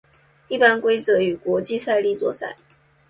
[0.47, 2.55] 一般规则以国际赛例作赛。